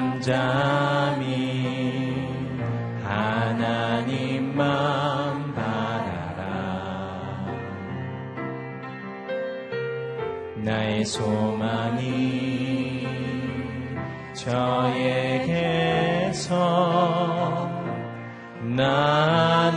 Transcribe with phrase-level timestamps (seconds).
[0.00, 1.28] 잠잠히
[3.04, 4.64] 하나님만
[5.54, 7.44] 바라라.
[10.56, 13.06] 나의 소망이
[14.32, 15.68] 저에게서
[18.62, 19.76] 나는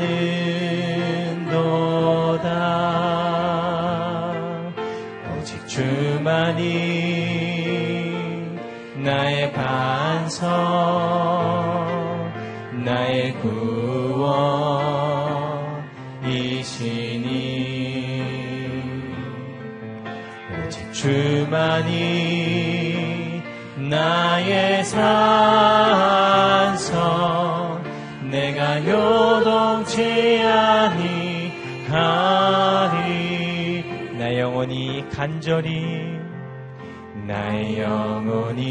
[1.51, 2.47] 도다.
[5.37, 6.92] 오직 주만이
[9.03, 10.49] 나의 반석
[12.85, 14.63] 나의 구원이시니.
[20.65, 21.91] 오직 주만이
[23.75, 25.03] 나의 산성
[28.31, 31.43] 내가 요동치 아니하리.
[34.17, 36.02] 나 영혼이 간절히
[37.33, 38.69] 나의 영혼이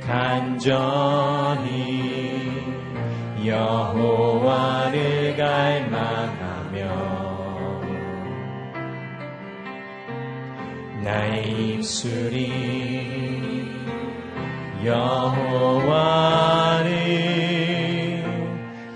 [0.00, 0.72] 간절히
[3.44, 6.78] 여호와를 갈망하며
[11.02, 12.48] 나의 입술이
[14.86, 16.14] 여호와를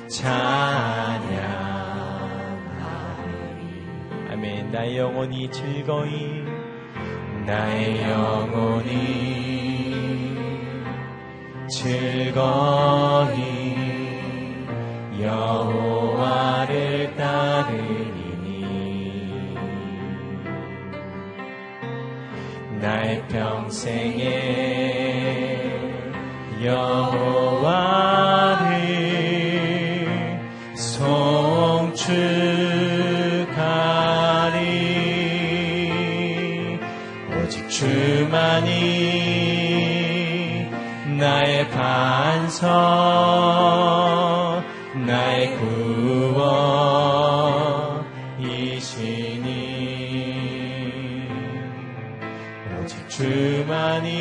[0.09, 1.29] 찬양하리.
[4.31, 4.73] 아멘.
[4.73, 6.48] 나의 영혼이 즐거이
[7.49, 8.89] 나의 영혼이
[11.71, 13.33] 즐거이
[15.23, 18.37] 여호와를 따르리니.
[22.83, 24.29] 나의 평생에
[26.63, 27.58] 여호와
[42.59, 42.67] 반석
[45.07, 45.79] 나의 구원이시니.
[52.83, 54.15] 오직 주만이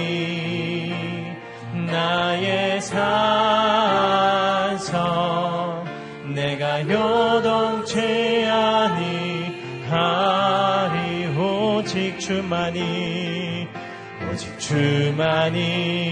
[1.87, 3.05] 나의 산성
[6.35, 9.97] 내가 요동치 아니하리.
[11.37, 13.67] 오직 주만이
[14.31, 16.06] 오직 주만이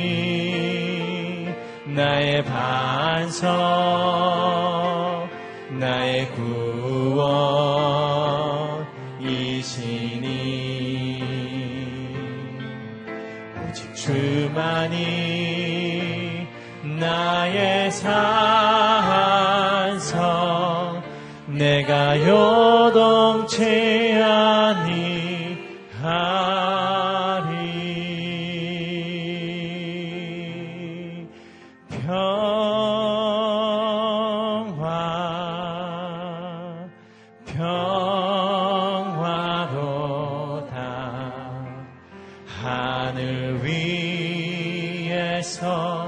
[2.44, 3.46] 반석
[5.72, 7.56] 나의 구원이시니.
[13.70, 14.96] 오직 주만이
[17.00, 18.16] 나의 산성
[21.48, 22.65] 내가 요
[45.62, 46.05] 위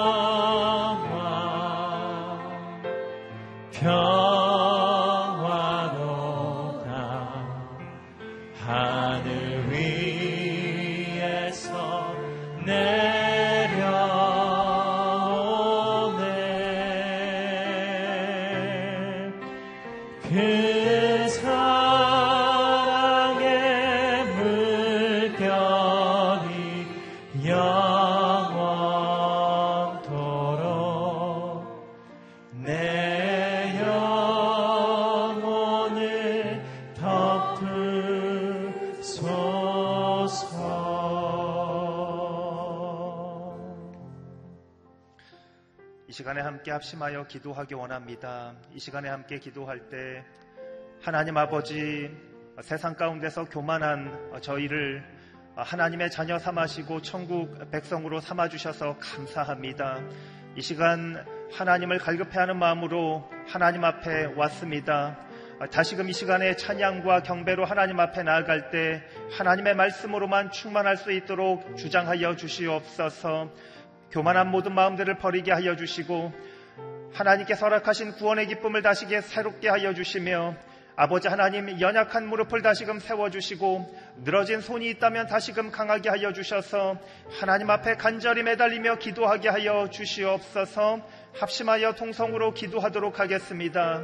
[46.17, 48.55] 시간에 함께 합심하여 기도하기 원합니다.
[48.73, 50.25] 이 시간에 함께 기도할 때
[50.99, 52.09] 하나님 아버지
[52.61, 55.03] 세상 가운데서 교만한 저희를
[55.55, 59.99] 하나님의 자녀 삼으시고 천국 백성으로 삼아 주셔서 감사합니다.
[60.55, 65.19] 이 시간 하나님을 갈급해하는 마음으로 하나님 앞에 왔습니다.
[65.71, 69.03] 다시금 이 시간에 찬양과 경배로 하나님 앞에 나아갈 때
[69.37, 73.51] 하나님의 말씀으로만 충만할 수 있도록 주장하여 주시옵소서.
[74.11, 76.33] 교만한 모든 마음들을 버리게 하여 주시고
[77.13, 80.55] 하나님께서 허락하신 구원의 기쁨을 다시게 새롭게 하여 주시며
[80.99, 86.97] 아버지 하나님 연약한 무릎을 다시금 세워주시고 늘어진 손이 있다면 다시금 강하게 하여 주셔서
[87.39, 91.01] 하나님 앞에 간절히 매달리며 기도하게 하여 주시옵소서
[91.39, 94.01] 합심하여 통성으로 기도하도록 하겠습니다.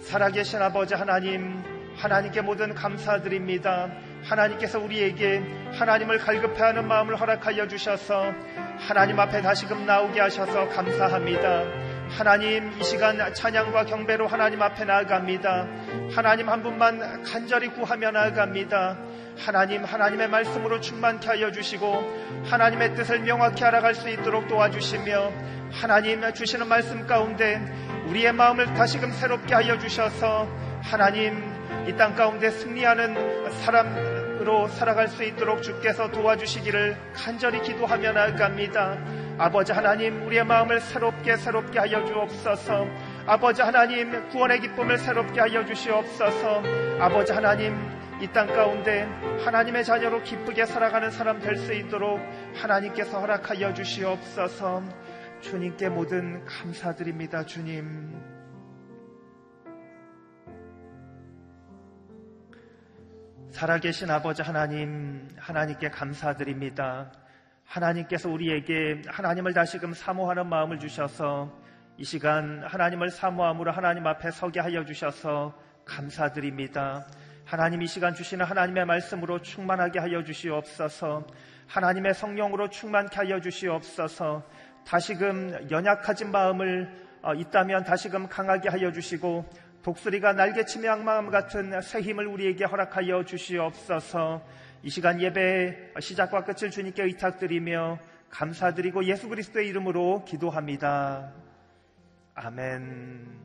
[0.00, 1.62] 살아계신 아버지 하나님,
[1.96, 3.88] 하나님께 모든 감사드립니다.
[4.24, 5.42] 하나님께서 우리에게
[5.78, 8.32] 하나님을 갈급해하는 마음을 허락하여 주셔서
[8.78, 11.64] 하나님 앞에 다시금 나오게 하셔서 감사합니다.
[12.10, 15.66] 하나님 이 시간 찬양과 경배로 하나님 앞에 나아갑니다.
[16.14, 18.98] 하나님 한 분만 간절히 구하며 나아갑니다.
[19.38, 25.32] 하나님 하나님의 말씀으로 충만케 하여 주시고 하나님의 뜻을 명확히 알아갈 수 있도록 도와주시며
[25.72, 27.60] 하나님 주시는 말씀 가운데
[28.08, 30.46] 우리의 마음을 다시금 새롭게 하여 주셔서
[30.82, 31.50] 하나님
[31.88, 34.11] 이 땅 가운데 승리하는 사람
[34.42, 38.98] 으로 살아갈 수 있도록 주께서 도와주시기를 간절히 기도하며 나아갑니다.
[39.38, 42.86] 아버지 하나님 우리의 마음을 새롭게 새롭게 하여 주옵소서.
[43.26, 46.60] 아버지 하나님 구원의 기쁨을 새롭게 하여 주시옵소서.
[46.98, 47.76] 아버지 하나님
[48.20, 49.02] 이 땅 가운데
[49.44, 52.20] 하나님의 자녀로 기쁘게 살아가는 사람 될 수 있도록
[52.60, 54.82] 하나님께서 허락하여 주시옵소서.
[55.40, 58.31] 주님께 모든 감사드립니다, 주님.
[63.52, 67.12] 살아계신 아버지 하나님, 하나님께 감사드립니다.
[67.66, 71.52] 하나님께서 우리에게 하나님을 다시금 사모하는 마음을 주셔서
[71.98, 75.54] 이 시간 하나님을 사모함으로 하나님 앞에 서게 하여 주셔서
[75.84, 77.06] 감사드립니다.
[77.44, 81.26] 하나님 이 시간 주시는 하나님의 말씀으로 충만하게 하여 주시옵소서.
[81.66, 84.42] 하나님의 성령으로 충만케 하여 주시옵소서.
[84.86, 86.90] 다시금 연약해진 마음을
[87.20, 89.44] 어, 있다면 다시금 강하게 하여 주시고
[89.82, 94.40] 독수리가 날개치며 악마음 같은 새 힘을 우리에게 허락하여 주시옵소서.
[94.84, 97.98] 이 시간 예배 시작과 끝을 주님께 의탁드리며
[98.30, 101.32] 감사드리고 예수 그리스도의 이름으로 기도합니다.
[102.34, 103.40] 아멘.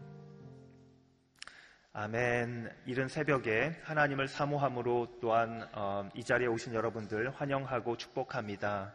[1.93, 2.71] 아멘.
[2.85, 8.93] 이른 새벽에 하나님을 사모함으로 또한 어, 이 자리에 오신 여러분들 환영하고 축복합니다.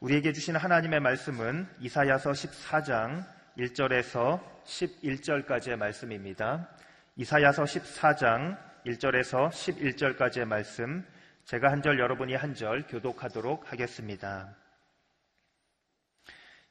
[0.00, 3.24] 우리에게 주신 하나님의 말씀은 이사야서 14장
[3.58, 6.68] 1절에서 11절까지의 말씀입니다.
[7.16, 8.56] 이사야서 14장
[8.86, 11.04] 1절에서 11절까지의 말씀
[11.44, 14.56] 제가 한 절 여러분이 한 절 교독하도록 하겠습니다.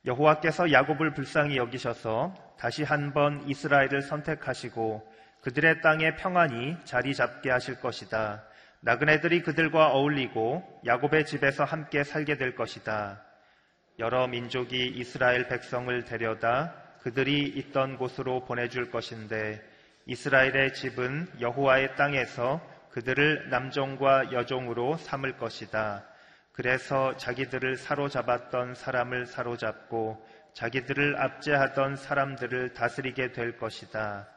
[0.06, 5.08] 여호와께서 야곱을 불쌍히 여기셔서 다시 한 번 이스라엘을 선택하시고
[5.42, 8.44] 그들의 땅에 평안히 자리 잡게 하실 것이다.
[8.80, 13.24] 나그네들이 그들과 어울리고 야곱의 집에서 함께 살게 될 것이다.
[14.02, 19.62] 여러 민족이 이스라엘 백성을 데려다 그들이 있던 곳으로 보내줄 것인데
[20.08, 26.04] 이스라엘의 집은 여호와의 땅에서 그들을 남종과 여종으로 삼을 것이다.
[26.52, 34.28] 그래서 자기들을 사로잡았던 사람을 사로잡고 자기들을 압제하던 사람들을 다스리게 될 것이다.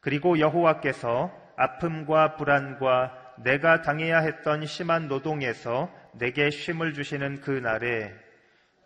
[0.00, 8.12] 그리고 여호와께서 아픔과 불안과 내가 당해야 했던 심한 노동에서 내게 쉼을 주시는 그 날에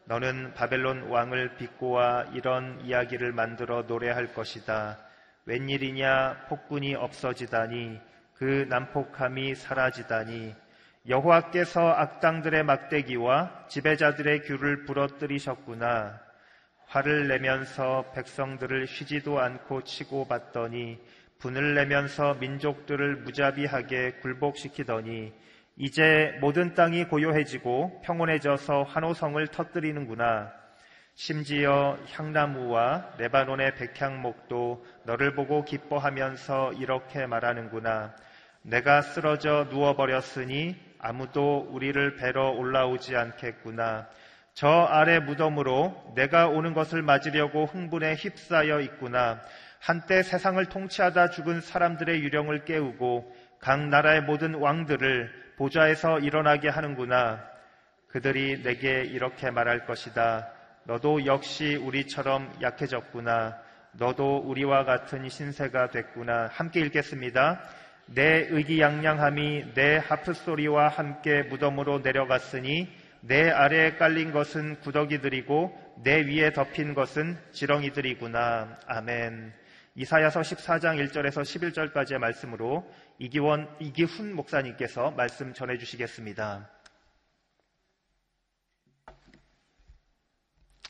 [0.09, 4.99] 너는 바벨론 왕을 비꼬아 이런 이야기를 만들어 노래할 것이다.
[5.47, 8.01] 웬일이냐 폭군이 없어지다니
[8.35, 10.55] 그 난폭함이 사라지다니
[11.09, 16.21] 여호와께서 악당들의 막대기와 지배자들의 귤을 부러뜨리셨구나.
[16.87, 21.01] 화를 내면서 백성들을 쉬지도 않고 치고 받더니
[21.41, 25.33] 분을 내면서 민족들을 무자비하게 굴복시키더니
[25.79, 30.51] 이제 모든 땅이 고요해지고 평온해져서 환호성을 터뜨리는구나.
[31.15, 38.15] 심지어 향나무와 레바논의 백향목도 너를 보고 기뻐하면서 이렇게 말하는구나.
[38.63, 44.09] 내가 쓰러져 누워버렸으니 아무도 우리를 뵈러 올라오지 않겠구나.
[44.55, 49.43] 저 아래 무덤으로 내가 오는 것을 맞으려고 흥분에 휩싸여 있구나.
[49.79, 53.31] 한때 세상을 통치하다 죽은 사람들의 유령을 깨우고
[53.61, 57.43] 각 나라의 모든 왕들을 보좌에서 일어나게 하는구나.
[58.09, 60.49] 그들이 내게 이렇게 말할 것이다.
[60.85, 63.57] 너도 역시 우리처럼 약해졌구나.
[63.93, 66.49] 너도 우리와 같은 신세가 됐구나.
[66.53, 67.61] 함께 읽겠습니다.
[68.07, 72.89] 내 의기양양함이 내 하프 소리와 함께 무덤으로 내려갔으니
[73.21, 78.79] 내 아래에 깔린 것은 구더기들이고 내 위에 덮인 것은 지렁이들이구나.
[78.87, 79.53] 아멘.
[79.99, 82.87] 이사야서 14장 1절에서 11절까지의 말씀으로
[83.19, 86.71] 이기원, 이기훈 목사님께서 말씀 전해 주시겠습니다.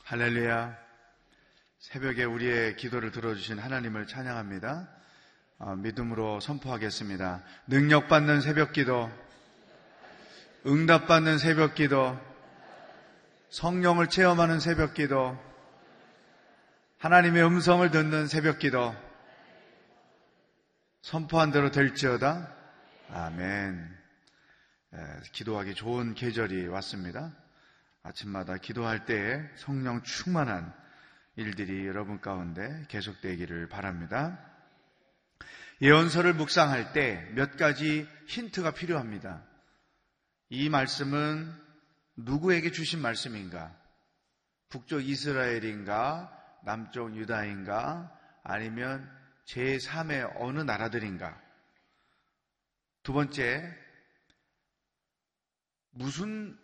[0.03, 0.77] 할렐루야.
[1.79, 4.89] 새벽에 우리의 기도를 들어주신 하나님을 찬양합니다.
[5.59, 7.43] 어, 믿음으로 선포하겠습니다.
[7.67, 9.09] 능력받는 새벽 기도,
[10.65, 12.19] 응답받는 새벽 기도,
[13.51, 15.37] 성령을 체험하는 새벽 기도,
[16.99, 18.95] 하나님의 음성을 듣는 새벽 기도,
[21.03, 22.51] 선포한 대로 될지어다.
[23.11, 23.97] 아멘.
[24.93, 24.97] 에,
[25.31, 27.31] 기도하기 좋은 계절이 왔습니다.
[28.01, 30.73] 아침마다 기도할 때에 성령 충만한
[31.35, 34.39] 일들이 여러분 가운데 계속되기를 바랍니다.
[35.81, 39.43] 예언서를 묵상할 때 몇 가지 힌트가 필요합니다.
[40.49, 41.53] 이 말씀은
[42.15, 43.71] 누구에게 주신 말씀인가?
[44.69, 46.33] 북쪽 이스라엘인가?
[46.67, 48.11] 남쪽 유다인가?
[48.43, 49.09] 아니면
[49.45, 51.41] 제3의 어느 나라들인가?
[53.03, 53.73] 두 번째,
[55.91, 56.59] 무슨,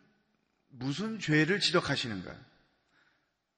[0.68, 2.36] 무슨 죄를 지적하시는가?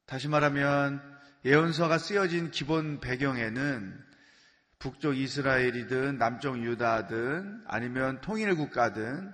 [0.05, 1.01] 다시 말하면
[1.45, 4.05] 예언서가 쓰여진 기본 배경에는
[4.77, 9.33] 북쪽 이스라엘이든 남쪽 유다든 아니면 통일 국가든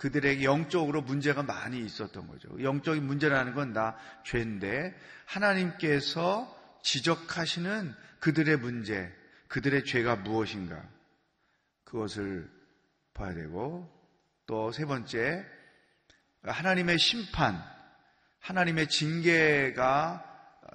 [0.00, 2.62] 그들에게 영적으로 문제가 많이 있었던 거죠.
[2.62, 9.14] 영적인 문제라는 건다 죄인데 하나님께서 지적하시는 그들의 문제,
[9.48, 10.82] 그들의 죄가 무엇인가
[11.84, 12.50] 그것을
[13.12, 13.86] 봐야 되고
[14.46, 15.44] 또 세 번째
[16.44, 17.62] 하나님의 심판,
[18.38, 20.24] 하나님의 징계가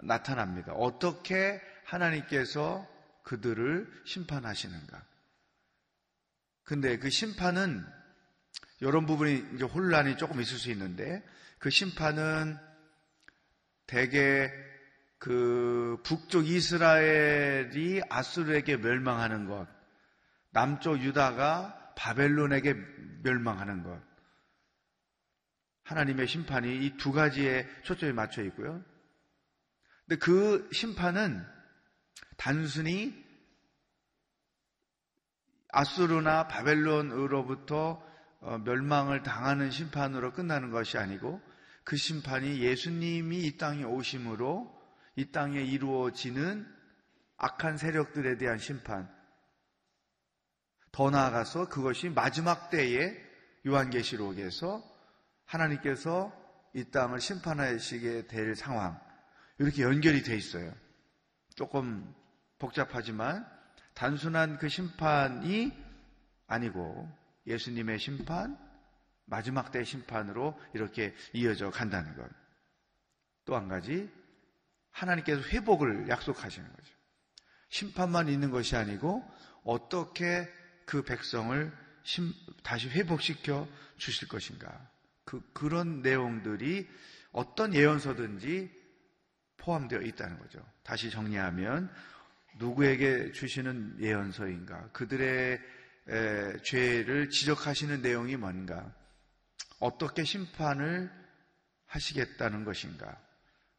[0.04, 0.72] 나타납니다.
[0.74, 2.88] 어떻게 하나님께서
[3.24, 5.04] 그들을 심판하시는가.
[6.64, 7.84] 근데 그 심판은
[8.82, 11.24] 이런 부분이 이제 혼란이 조금 있을 수 있는데
[11.60, 12.58] 그 심판은
[13.88, 14.52] 대개
[15.18, 19.68] 그 북쪽 이스라엘이 아수르에게 멸망하는 것,
[20.52, 22.76] 남쪽 유다가 바벨론에게
[23.24, 24.02] 멸망하는 것.
[25.84, 28.84] 하나님의 심판이 이 두 가지에 초점이 맞춰 있고요.
[30.06, 31.46] 근데 그 심판은
[32.38, 33.24] 단순히
[35.70, 38.15] 아수르나 바벨론으로부터 어,
[38.64, 41.42] 멸망을 당하는 심판으로 끝나는 것이 아니고
[41.84, 44.74] 그 심판이 예수님이 이 땅에 오심으로
[45.16, 46.68] 이 땅에 이루어지는
[47.38, 49.14] 악한 세력들에 대한 심판.
[50.92, 53.14] 더 나아가서 그것이 마지막 때에
[53.68, 54.84] 요한계시록에서
[55.46, 56.32] 하나님께서
[56.74, 59.00] 이 땅을 심판하시게 될 상황.
[59.58, 60.74] 이렇게 연결이 돼 있어요.
[61.56, 62.14] 조금
[62.60, 63.46] 복잡하지만
[63.94, 65.72] 단순한 그 심판이
[66.48, 67.10] 아니고
[67.48, 68.58] 예수님의 심판,
[69.26, 72.30] 마지막 때 심판으로 이렇게 이어져 간다는 것.
[73.46, 74.10] 또 한 가지,
[74.92, 76.94] 하나님께서 회복을 약속하시는 거죠.
[77.70, 79.24] 심판만 있는 것이 아니고
[79.64, 80.48] 어떻게
[80.86, 81.72] 그 백성을
[82.64, 84.90] 다시 회복시켜 주실 것인가.
[85.26, 86.88] 그, 그런 내용들이
[87.32, 88.72] 어떤 예언서든지
[89.58, 90.64] 포함되어 있다는 거죠.
[90.84, 91.92] 다시 정리하면
[92.58, 94.90] 누구에게 주시는 예언서인가?
[94.92, 95.60] 그들의
[96.08, 98.94] 에, 죄를 지적하시는 내용이 뭔가?
[99.80, 101.12] 어떻게 심판을
[101.88, 103.20] 하시겠다는 것인가?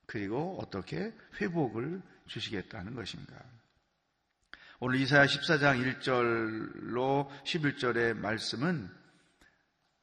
[0.06, 3.35] 그리고 어떻게 회복을 주시겠다는 것인가?
[4.78, 8.90] 오늘 이사야 14장 1절로 11절의 말씀은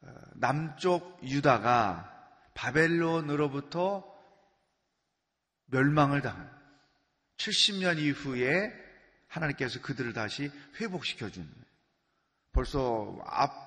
[0.01, 2.09] 어, 남쪽 유다가
[2.55, 4.11] 바벨론으로부터
[5.67, 6.51] 멸망을 당한
[7.37, 8.71] 70년 이후에
[9.27, 11.49] 하나님께서 그들을 다시 회복시켜 준
[12.53, 13.63] 벌써 앞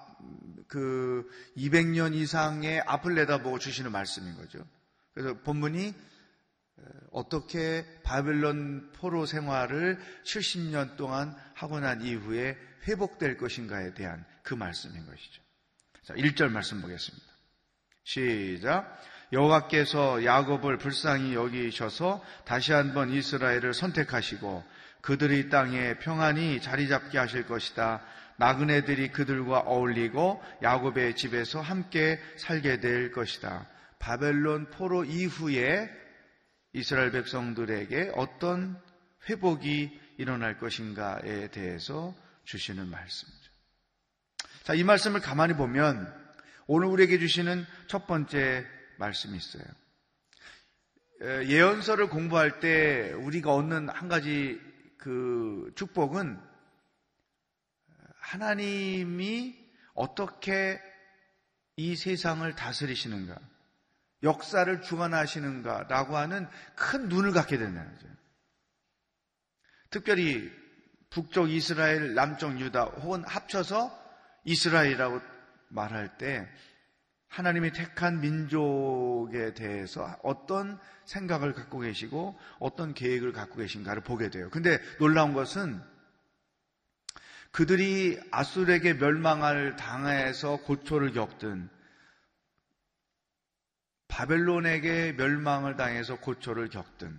[0.69, 4.59] 그 200년 이상의 앞을 내다보고 주시는 말씀인 거죠.
[5.15, 5.95] 그래서 본문이
[7.13, 15.43] 어떻게 바벨론 포로 생활을 70년 동안 하고 난 이후에 회복될 것인가에 대한 그 말씀인 것이죠.
[16.05, 17.27] 자, 1절 말씀 보겠습니다.
[18.05, 19.03] 시작.
[19.33, 24.63] 여호와께서 야곱을 불쌍히 여기셔서 다시 한번 이스라엘을 선택하시고
[25.01, 28.03] 그들의 땅에 평안히 자리 잡게 하실 것이다.
[28.39, 33.67] 나그네들이 그들과 어울리고 야곱의 집에서 함께 살게 될 것이다.
[33.99, 35.91] 바벨론 포로 이후에
[36.73, 38.81] 이스라엘 백성들에게 어떤
[39.29, 42.15] 회복이 일어날 것인가에 대해서
[42.45, 43.51] 주시는 말씀이죠.
[44.65, 46.13] 자, 이 말씀을 가만히 보면
[46.67, 48.67] 오늘 우리에게 주시는 첫 번째
[48.99, 49.65] 말씀이 있어요.
[51.21, 54.61] 예언서를 공부할 때 우리가 얻는 한 가지
[54.99, 56.39] 그 축복은
[58.27, 59.55] 하나님이
[59.95, 60.81] 어떻게
[61.77, 63.39] 이 세상을 다스리시는가,
[64.25, 68.09] 역사를 주관하시는가라고 하는 큰 눈을 갖게 된다는 거죠.
[69.91, 70.51] 특별히
[71.11, 73.97] 북쪽 이스라엘, 남쪽 유다 혹은 합쳐서
[74.45, 75.21] 이스라엘이라고
[75.69, 76.49] 말할 때
[77.29, 84.51] 하나님이 택한 민족에 대해서 어떤 생각을 갖고 계시고 어떤 계획을 갖고 계신가를 보게 돼요.
[84.51, 85.81] 근데 놀라운 것은
[87.57, 91.71] 그들이 아술에게 멸망을 당해서 고초를 겪든
[94.09, 97.19] 바벨론에게 멸망을 당해서 고초를 겪든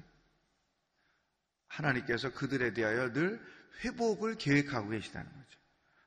[1.69, 3.41] 하나님께서 그들에 대하여 늘
[3.83, 5.59] 회복을 계획하고 계시다는 거죠.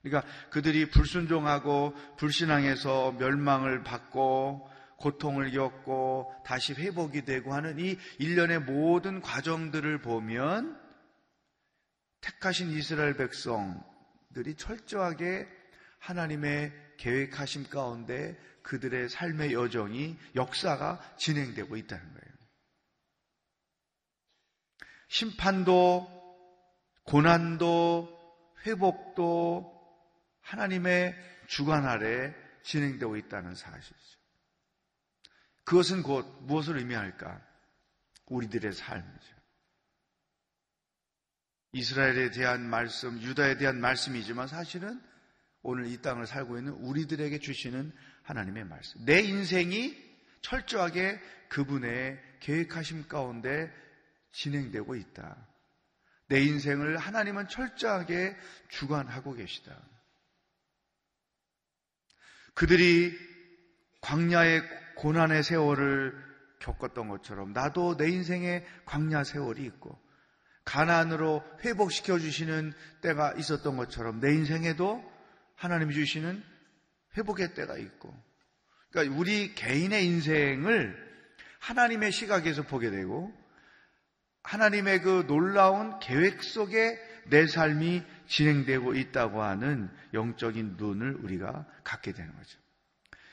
[0.02, 9.20] 그러니까 그들이 불순종하고 불신앙해서 멸망을 받고 고통을 겪고 다시 회복이 되고 하는 이 일련의 모든
[9.20, 10.80] 과정들을 보면
[12.20, 13.89] 택하신 이스라엘 백성
[14.34, 15.48] 들이 철저하게
[15.98, 22.30] 하나님의 계획하심 가운데 그들의 삶의 여정이 역사가 진행되고 있다는 거예요.
[25.08, 26.20] 심판도
[27.04, 28.18] 고난도
[28.66, 29.76] 회복도
[30.42, 31.14] 하나님의
[31.48, 34.20] 주관 아래 진행되고 있다는 사실이죠.
[35.64, 37.40] 그것은 곧 무엇을 의미할까?
[38.26, 39.39] 우리들의 삶이죠.
[41.72, 45.00] 이스라엘에 대한 말씀, 유다에 대한 말씀이지만 사실은
[45.62, 49.04] 오늘 이 땅을 살고 있는 우리들에게 주시는 하나님의 말씀.
[49.04, 49.96] 내 인생이
[50.42, 53.72] 철저하게 그분의 계획하심 가운데
[54.32, 55.46] 진행되고 있다.
[56.28, 58.36] 내 인생을 하나님은 철저하게
[58.68, 59.76] 주관하고 계시다.
[62.54, 63.16] 그들이
[64.00, 64.62] 광야의
[64.96, 66.30] 고난의 세월을
[66.60, 69.98] 겪었던 것처럼 나도 내 인생에 광야 세월이 있고
[70.70, 75.02] 가난으로 회복시켜 주시는 때가 있었던 것처럼 내 인생에도
[75.56, 76.40] 하나님이 주시는
[77.16, 78.14] 회복의 때가 있고
[78.90, 80.96] 그러니까 우리 개인의 인생을
[81.58, 83.36] 하나님의 시각에서 보게 되고
[84.44, 92.32] 하나님의 그 놀라운 계획 속에 내 삶이 진행되고 있다고 하는 영적인 눈을 우리가 갖게 되는
[92.34, 92.58] 거죠.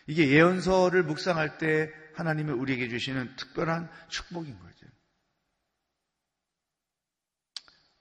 [0.08, 4.77] 이게 예언서를 묵상할 때 하나님이 우리에게 주시는 특별한 축복인 거죠.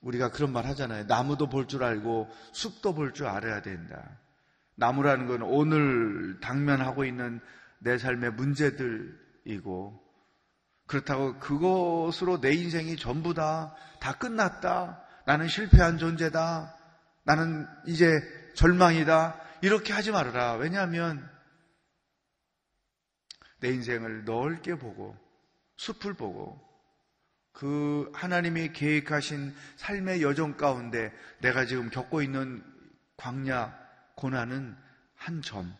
[0.06, 1.04] 우리가 그런 말 하잖아요.
[1.04, 4.18] 나무도 볼 줄 알고 숲도 볼 줄 알아야 된다.
[4.76, 7.40] 나무라는 건 오늘 당면하고 있는
[7.78, 10.02] 내 삶의 문제들이고
[10.86, 15.02] 그렇다고 그것으로 내 인생이 전부 다, 다 끝났다.
[15.26, 16.74] 나는 실패한 존재다.
[17.24, 18.06] 나는 이제
[18.54, 19.40] 절망이다.
[19.62, 20.54] 이렇게 하지 말아라.
[20.54, 21.28] 왜냐하면
[23.58, 25.16] 내 인생을 넓게 보고
[25.76, 26.60] 숲을 보고
[27.56, 32.62] 그 하나님이 계획하신 삶의 여정 가운데 내가 지금 겪고 있는
[33.16, 33.74] 광야
[34.14, 34.76] 고난은
[35.14, 35.74] 한 점,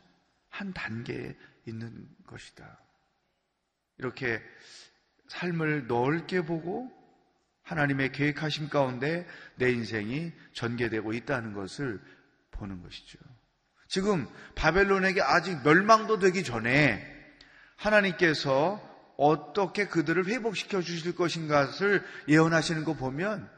[0.48, 1.36] 한 단계에
[1.66, 2.78] 있는 것이다.
[3.98, 4.42] 이렇게
[5.28, 6.90] 삶을 넓게 보고
[7.64, 12.00] 하나님의 계획하심 가운데 내 인생이 전개되고 있다는 것을
[12.52, 13.18] 보는 것이죠.
[13.86, 17.04] 지금 바벨론에게 아직 멸망도 되기 전에
[17.76, 23.48] 하나님께서 어떻게 그들을 회복시켜 주실 것인가를 예언하시는 거 보면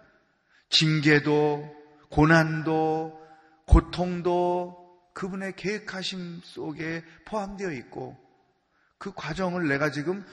[0.71, 1.77] 징계도
[2.11, 3.19] 고난도
[3.67, 8.17] 고통도 그분의 계획하심 속에 포함되어 있고
[8.99, 10.25] 그 과정을 내가 지금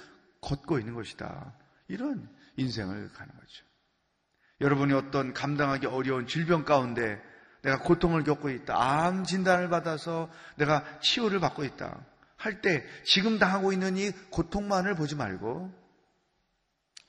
[0.42, 1.54] 걷고 있는 것이다.
[1.88, 3.66] 이런 인생을 가는 거죠.
[4.62, 7.22] 여러분이 어떤 감당하기 어려운 질병 가운데
[7.62, 8.76] 내가 고통을 겪고 있다.
[8.80, 12.06] 암 진단을 받아서 내가 치유를 받고 있다.
[12.46, 15.74] 할 때 지금 당하고 있는 이 고통만을 보지 말고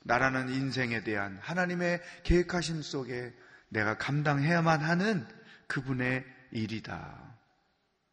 [0.03, 3.33] 나라는 인생에 대한 하나님의 계획하심 속에
[3.69, 5.27] 내가 감당해야만 하는
[5.67, 7.37] 그분의 일이다.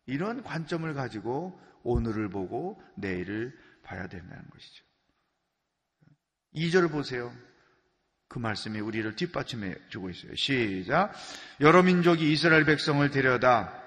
[0.07, 4.85] 이런 관점을 가지고 오늘을 보고 내일을 봐야 된다는 것이죠.
[6.57, 7.33] 2절 보세요.
[8.29, 10.35] 그 말씀이 우리를 뒷받침해 주고 있어요.
[10.35, 11.13] 시작.
[11.61, 13.84] 여러 민족이 이스라엘 백성을 데려다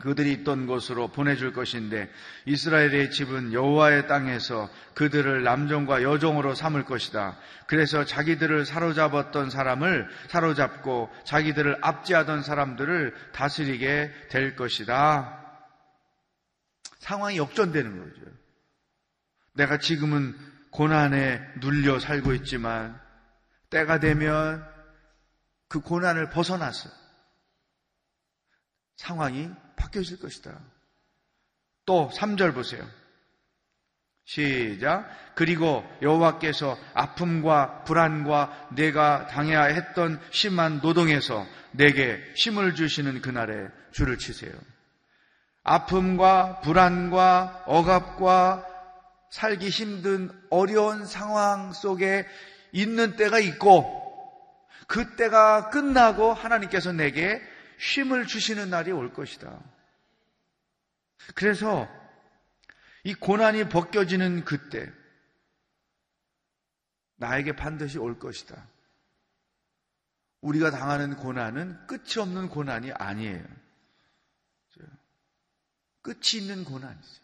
[0.00, 2.10] 그들이 있던 곳으로 보내줄 것인데
[2.46, 7.36] 이스라엘의 집은 여호와의 땅에서 그들을 남종과 여종으로 삼을 것이다.
[7.66, 15.38] 그래서 자기들을 사로잡았던 사람을 사로잡고 자기들을 압제하던 사람들을 다스리게 될 것이다.
[16.98, 18.20] 상황이 역전되는 거죠.
[19.54, 20.36] 내가 지금은
[20.70, 22.98] 고난에 눌려 살고 있지만
[23.70, 24.64] 때가 되면
[25.68, 26.99] 그 고난을 벗어나서
[29.00, 30.58] 상황이 바뀌어질 것이다.
[31.86, 32.86] 또 3절 보세요.
[34.26, 35.08] 시작.
[35.34, 44.52] 그리고 여호와께서 아픔과 불안과 내가 당해야 했던 심한 노동에서 내게 힘을 주시는 그날에 줄을 치세요.
[45.64, 48.66] 아픔과 불안과 억압과
[49.30, 52.26] 살기 힘든 어려운 상황 속에
[52.72, 53.98] 있는 때가 있고
[54.86, 57.40] 그 때가 끝나고 하나님께서 내게
[57.80, 59.58] 쉼을 주시는 날이 올 것이다.
[61.34, 61.88] 그래서
[63.04, 64.92] 이 고난이 벗겨지는 그때
[67.16, 68.68] 나에게 반드시 올 것이다.
[70.42, 73.44] 우리가 당하는 고난은 끝이 없는 고난이 아니에요.
[76.02, 77.20] 끝이 있는 고난이죠.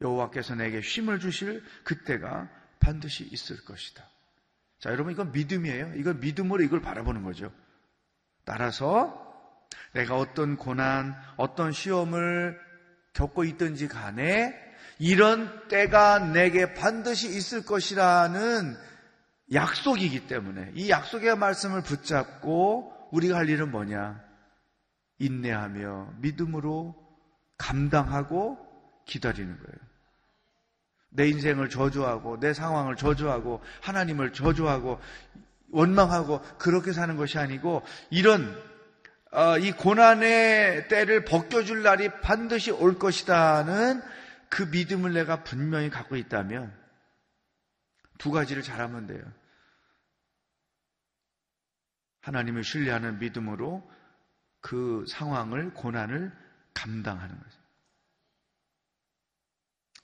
[0.00, 4.08] 여호와께서 내게 쉼을 주실 그때가 반드시 있을 것이다.
[4.78, 5.94] 자, 여러분 이건 믿음이에요.
[5.96, 7.52] 이건 믿음으로 이걸 바라보는 거죠.
[8.50, 9.16] 따라서
[9.92, 12.58] 내가 어떤 고난, 어떤 시험을
[13.12, 14.52] 겪고 있든지 간에
[14.98, 18.76] 이런 때가 내게 반드시 있을 것이라는
[19.52, 24.20] 약속이기 때문에 이 약속의 말씀을 붙잡고 우리가 할 일은 뭐냐?
[25.20, 26.96] 인내하며 믿음으로
[27.56, 28.58] 감당하고
[29.06, 29.78] 기다리는 거예요.
[31.10, 34.98] 내 인생을 저주하고 내 상황을 저주하고 하나님을 저주하고
[35.72, 38.70] 원망하고 그렇게 사는 것이 아니고 이런
[39.32, 44.02] 어, 이 고난의 때를 벗겨줄 날이 반드시 올 것이다는
[44.48, 46.76] 그 믿음을 내가 분명히 갖고 있다면
[48.18, 49.22] 두 가지를 잘하면 돼요.
[52.22, 53.88] 하나님을 신뢰하는 믿음으로
[54.60, 56.32] 그 상황을, 고난을
[56.74, 57.60] 감당하는 거죠.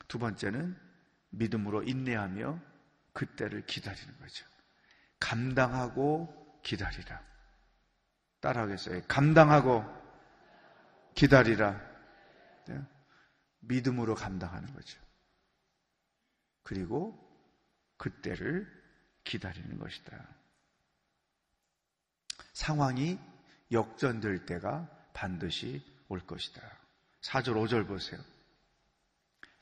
[0.09, 0.77] 두 번째는
[1.31, 2.59] 믿음으로 인내하며
[3.13, 4.47] 그때를 기다리는 거죠.
[5.19, 7.23] 감당하고 기다리라.
[8.41, 9.03] 따라하겠어요.
[9.09, 9.85] 감당하고
[11.15, 11.81] 기다리라.
[12.67, 12.83] 네?
[13.61, 15.01] 믿음으로 감당하는 거죠.
[16.63, 17.17] 그리고
[17.97, 18.67] 그때를
[19.25, 20.29] 기다리는 것이다.
[22.53, 23.19] 상황이
[23.73, 26.61] 역전될 때가 반드시 올 것이다.
[27.23, 28.21] 4절, 5절 보세요.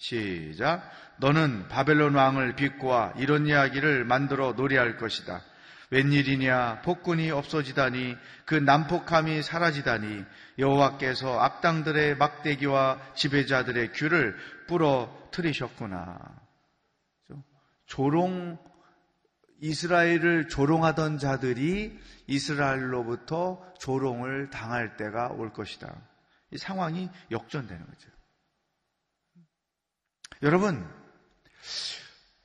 [0.04, 0.82] 시작.
[1.16, 5.40] 너는 바벨론 왕을 비꼬아 이런 이야기를 만들어 노래할 것이다.
[5.90, 8.14] 웬일이냐 폭군이 없어지다니
[8.44, 10.24] 그 난폭함이 사라지다니
[10.58, 14.36] 여호와께서 악당들의 막대기와 지배자들의 귀를
[14.66, 16.18] 부러뜨리셨구나.
[17.86, 18.58] 조롱
[19.60, 25.94] 이스라엘을 조롱하던 자들이 이스라엘로부터 조롱을 당할 때가 올 것이다.
[26.50, 28.13] 이 상황이 역전되는 거죠.
[30.42, 30.84] 여러분,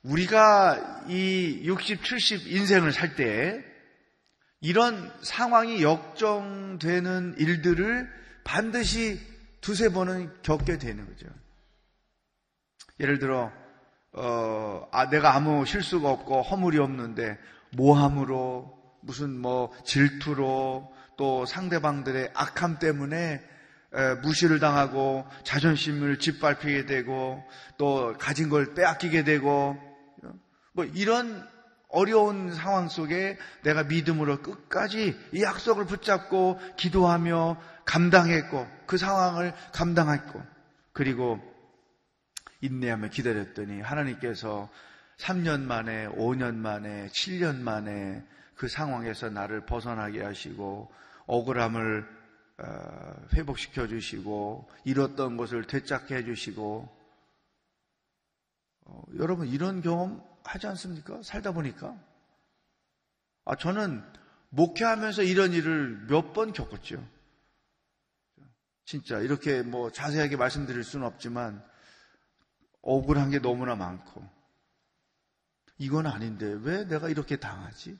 [0.02, 3.64] 우리가 이 60, 70 인생을 살 때
[4.60, 8.10] 이런 상황이 역정되는 일들을
[8.44, 9.20] 반드시
[9.60, 11.26] 두세 번은 겪게 되는 거죠.
[12.98, 13.50] 예를 들어,
[14.12, 17.38] 어, 아, 내가 아무 실수가 없고 허물이 없는데
[17.72, 23.42] 모함으로 무슨 뭐 질투로 또 상대방들의 악함 때문에
[24.22, 27.42] 무시를 당하고 자존심을 짓밟히게 되고
[27.76, 29.76] 또 가진 걸 빼앗기게 되고
[30.72, 31.48] 뭐 이런
[31.88, 40.40] 어려운 상황 속에 내가 믿음으로 끝까지 이 약속을 붙잡고 기도하며 감당했고 그 상황을 감당했고
[40.92, 41.40] 그리고
[42.60, 44.68] 인내하며 기다렸더니 하나님께서
[45.18, 48.22] 3년 만에 5년 만에 7년 만에
[48.54, 50.92] 그 상황에서 나를 벗어나게 하시고
[51.26, 52.19] 억울함을 어,
[53.32, 56.88] 회복시켜 주시고 잃었던 것을 되찾게 해 주시고
[58.86, 61.22] 어, 여러분 이런 경험 하지 않습니까?
[61.22, 61.96] 살다 보니까.
[63.44, 64.02] 아, 저는
[64.50, 67.06] 목회하면서 이런 일을 몇 번 겪었죠.
[68.84, 71.64] 진짜 이렇게 뭐 자세하게 말씀드릴 수는 없지만
[72.82, 74.28] 억울한 게 너무나 많고
[75.78, 77.96] 이건 아닌데 왜 내가 이렇게 당하지?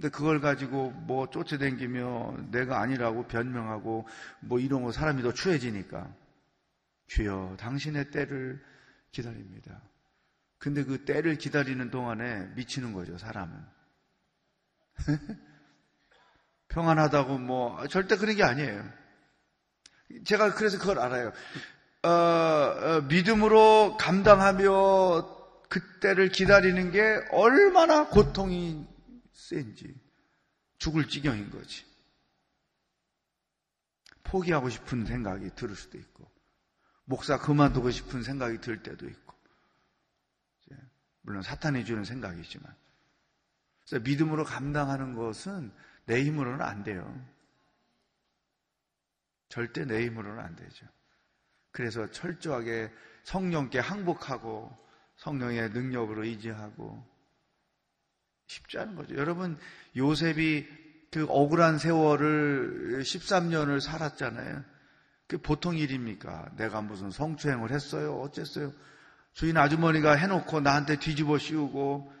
[0.00, 4.08] 근데 그걸 가지고 뭐 쫓아다니며 내가 아니라고 변명하고
[4.40, 6.10] 뭐 이런 거 사람이 더 추해지니까
[7.08, 8.64] 주여 당신의 때를
[9.12, 9.82] 기다립니다.
[10.56, 13.54] 근데 그 때를 기다리는 동안에 미치는 거죠, 사람은.
[16.68, 18.82] 평안하다고 뭐, 절대 그런 게 아니에요.
[20.24, 21.30] 제가 그래서 그걸 알아요.
[22.04, 28.88] 어, 어, 믿음으로 감당하며 그때를 기다리는 게 얼마나 고통이
[29.50, 29.92] 센지.
[30.78, 31.84] 죽을 지경인 거지.
[34.22, 36.30] 포기하고 싶은 생각이 들 수도 있고,
[37.04, 39.34] 목사 그만두고 싶은 생각이 들 때도 있고,
[41.22, 42.74] 물론 사탄이 주는 생각이지만.
[44.02, 45.72] 믿음으로 감당하는 것은
[46.06, 47.28] 내 힘으로는 안 돼요.
[49.48, 50.86] 절대 내 힘으로는 안 되죠.
[51.72, 52.92] 그래서 철저하게
[53.24, 54.76] 성령께 항복하고
[55.16, 57.04] 성령의 능력으로 의지하고
[58.50, 59.14] 쉽지 않은 거죠.
[59.16, 59.56] 여러분,
[59.96, 60.66] 요셉이
[61.12, 64.64] 그 억울한 세월을 13년을 살았잖아요.
[65.28, 66.50] 그 보통 일입니까?
[66.56, 68.20] 내가 무슨 성추행을 했어요?
[68.20, 68.72] 어쨌어요?
[69.32, 72.12] 주인 아주머니가 해놓고 나한테 뒤집어 씌우고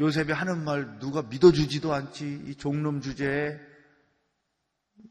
[0.00, 3.58] 요셉이 하는 말 누가 믿어주지도 않지 이 종놈 주제에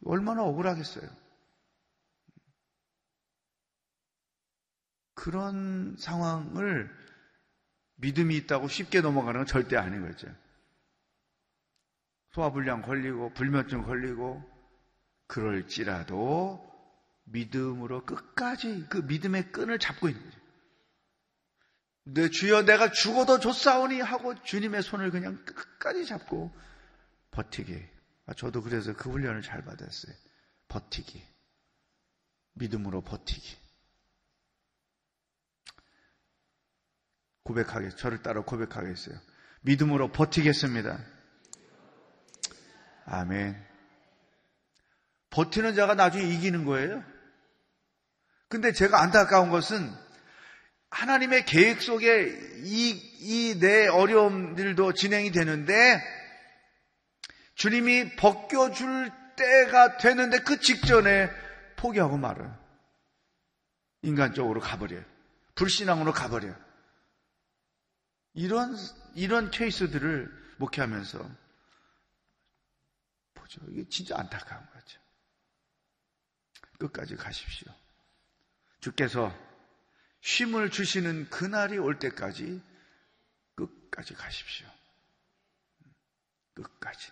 [0.03, 1.09] 얼마나 억울하겠어요.
[5.13, 6.93] 그런 상황을
[7.95, 10.27] 믿음이 있다고 쉽게 넘어가는 건 절대 아닌 거죠.
[12.35, 14.43] 소화불량 걸리고 불면증 걸리고
[15.27, 16.61] 그럴지라도
[17.23, 20.37] 믿음으로 끝까지 그 믿음의 끈을 잡고 있는 거죠.
[22.03, 26.53] 내 주여 내가 죽어도 좋사오니 하고 주님의 손을 그냥 끝까지 잡고
[27.31, 27.81] 버티기.
[28.27, 30.13] 아, 저도 그래서 그 훈련을 잘 받았어요.
[30.67, 31.23] 버티기.
[32.53, 33.55] 믿음으로 버티기.
[37.43, 39.17] 고백하게, 저를 따라 고백하겠어요.
[39.61, 41.14] 믿음으로 버티겠습니다.
[43.05, 43.63] 아멘.
[45.29, 47.03] 버티는 자가 나중에 이기는 거예요.
[48.47, 49.91] 근데 제가 안타까운 것은
[50.89, 52.27] 하나님의 계획 속에
[52.63, 52.89] 이,
[53.19, 56.01] 이 내 어려움들도 진행이 되는데
[57.55, 61.29] 주님이 벗겨줄 때가 되는데 그 직전에
[61.75, 62.57] 포기하고 말아요.
[64.01, 65.03] 인간적으로 가버려요.
[65.55, 66.55] 불신앙으로 가버려요.
[68.33, 68.75] 이런,
[69.15, 71.44] 이런 케이스들을 목회하면서
[73.45, 73.61] 보죠.
[73.69, 74.99] 이게 진짜 안타까운 거죠.
[76.79, 77.71] 끝까지 가십시오.
[78.81, 79.33] 주께서
[80.21, 82.61] 쉼을 주시는 그날이 올 때까지
[83.55, 84.67] 끝까지 가십시오.
[86.55, 87.11] 끝까지.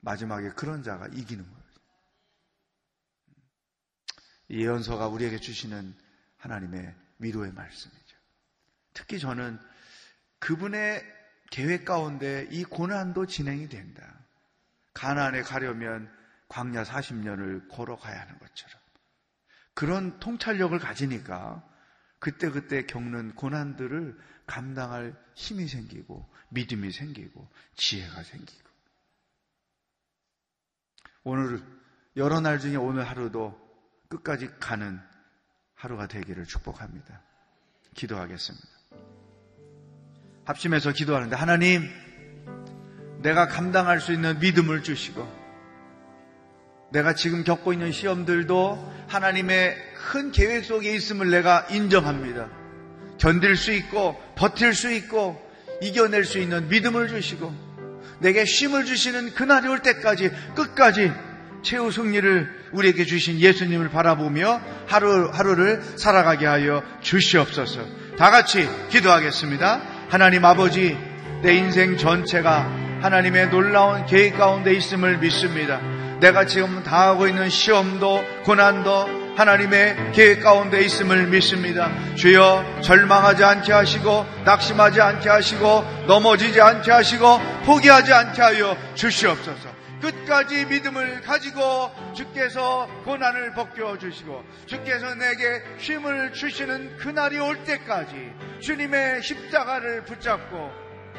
[0.00, 1.66] 마지막에 그런 자가 이기는 거예요.
[4.48, 5.96] 예언서가 우리에게 주시는
[6.36, 8.16] 하나님의 위로의 말씀이죠.
[8.94, 9.60] 특히 저는
[10.38, 11.04] 그분의
[11.50, 14.25] 계획 가운데 이 고난도 진행이 된다.
[14.96, 16.10] 가난에 가려면
[16.48, 18.80] 광야 40년을 걸어가야 하는 것처럼.
[19.74, 21.62] 그런 통찰력을 가지니까
[22.18, 28.70] 그때 그때 겪는 고난들을 감당할 힘이 생기고 믿음이 생기고 지혜가 생기고
[31.24, 31.62] 오늘
[32.16, 33.54] 여러 날 중에 오늘 하루도
[34.08, 34.98] 끝까지 가는
[35.74, 37.20] 하루가 되기를 축복합니다.
[37.92, 38.66] 기도하겠습니다.
[40.46, 42.05] 합심해서 기도하는데 하나님
[43.22, 45.46] 내가 감당할 수 있는 믿음을 주시고
[46.92, 49.76] 내가 지금 겪고 있는 시험들도 하나님의
[50.10, 52.48] 큰 계획 속에 있음을 내가 인정합니다.
[53.18, 55.40] 견딜 수 있고 버틸 수 있고
[55.82, 57.52] 이겨낼 수 있는 믿음을 주시고
[58.20, 61.12] 내게 쉼을 주시는 그날이 올 때까지 끝까지
[61.62, 67.80] 최후 승리를 우리에게 주신 예수님을 바라보며 하루 하루를 살아가게 하여 주시옵소서.
[68.16, 69.82] 다 같이 기도하겠습니다.
[70.08, 70.96] 하나님 아버지
[71.42, 75.80] 내 인생 전체가 하나님의 놀라운 계획 가운데 있음을 믿습니다.
[76.20, 81.90] 내가 지금 당하고 있는 시험도 고난도 하나님의 계획 가운데 있음을 믿습니다.
[82.14, 89.76] 주여 절망하지 않게 하시고 낙심하지 않게 하시고 넘어지지 않게 하시고 포기하지 않게 하여 주시옵소서.
[90.00, 99.22] 끝까지 믿음을 가지고 주께서 고난을 벗겨 주시고 주께서 내게 힘을 주시는 그날이 올 때까지 주님의
[99.22, 100.70] 십자가를 붙잡고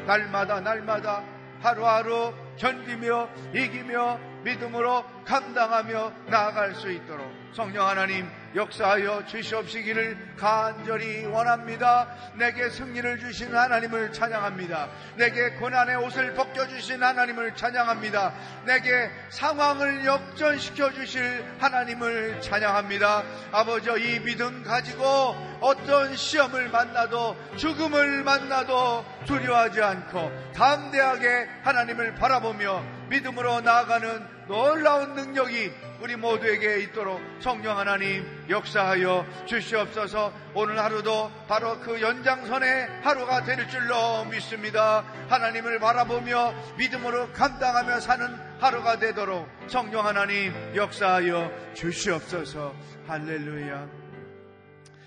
[0.06, 1.22] 날마다 날마다
[1.60, 12.08] 하루하루 견디며 이기며 믿음으로 감당하며 나아갈 수 있도록 성령 하나님 역사하여 주시옵시기를 간절히 원합니다.
[12.34, 14.88] 내게 승리를 주신 하나님을 찬양합니다.
[15.16, 18.32] 내게 고난의 옷을 벗겨주신 하나님을 찬양합니다.
[18.64, 23.22] 내게 상황을 역전시켜 주실 하나님을 찬양합니다.
[23.52, 33.60] 아버지 이 믿음 가지고 어떤 시험을 만나도 죽음을 만나도 두려워하지 않고 담대하게 하나님을 바라보며 믿음으로
[33.60, 43.02] 나아가는 놀라운 능력이 우리 모두에게 있도록 성령 하나님 역사하여 주시옵소서 오늘 하루도 바로 그 연장선의
[43.02, 45.04] 하루가 될 줄로 믿습니다.
[45.28, 48.26] 하나님을 바라보며 믿음으로 감당하며 사는
[48.58, 52.74] 하루가 되도록 성령 하나님 역사하여 주시옵소서
[53.06, 53.86] 할렐루야.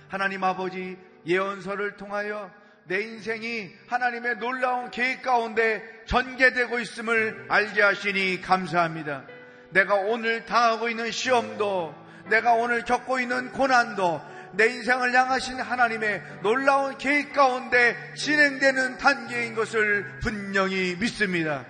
[0.07, 2.51] 하나님 아버지 예언서를 통하여
[2.85, 9.23] 내 인생이 하나님의 놀라운 계획 가운데 전개되고 있음을 알게 하시니 감사합니다.
[9.69, 11.95] 내가 오늘 당하고 있는 시험도,
[12.29, 14.21] 내가 오늘 겪고 있는 고난도,
[14.53, 21.65] 내 인생을 향하신 하나님의 놀라운 계획 가운데 진행되는 단계인 것을 분명히 믿습니다.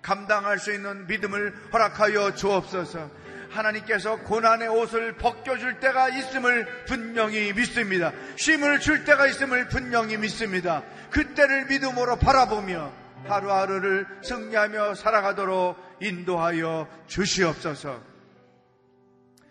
[0.00, 3.25] 감당할 수 있는 믿음을 허락하여 주옵소서.
[3.56, 8.12] 하나님께서 고난의 옷을 벗겨줄 때가 있음을 분명히 믿습니다.
[8.36, 10.82] 쉼을 줄 때가 있음을 분명히 믿습니다.
[11.10, 12.92] 그때를 믿음으로 바라보며
[13.24, 18.00] 하루하루를 승리하며 살아가도록 인도하여 주시옵소서.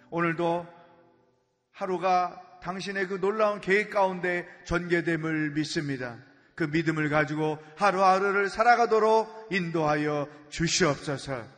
[0.09, 0.65] 오늘도
[1.71, 6.17] 하루가 당신의 그 놀라운 계획 가운데 전개됨을 믿습니다.
[6.55, 11.54] 그 믿음을 가지고 하루하루를 살아가도록 인도하여 주시옵소서.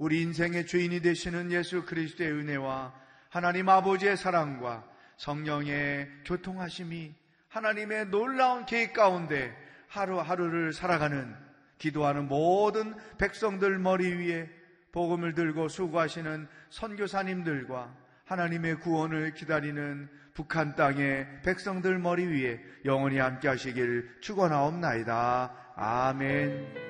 [0.00, 2.94] 우리 인생의 주인이 되시는 예수 그리스도의 은혜와
[3.28, 4.82] 하나님 아버지의 사랑과
[5.18, 7.12] 성령의 교통하심이
[7.50, 9.54] 하나님의 놀라운 계획 가운데
[9.88, 11.36] 하루하루를 살아가는
[11.76, 14.48] 기도하는 모든 백성들 머리 위에
[14.90, 24.20] 복음을 들고 수고하시는 선교사님들과 하나님의 구원을 기다리는 북한 땅의 백성들 머리 위에 영원히 함께 하시길
[24.22, 25.74] 축원하옵나이다.
[25.76, 26.89] 아멘.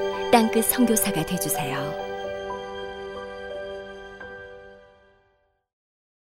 [0.31, 2.10] 땅끝 성교사가 되주세요